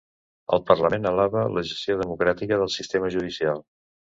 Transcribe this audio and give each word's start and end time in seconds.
El 0.55 0.63
parlament 0.69 1.05
alaba 1.09 1.43
la 1.57 1.63
gestió 1.73 1.99
democràtica 2.07 2.61
del 2.63 2.73
sistema 2.81 3.13
judicial 3.19 3.63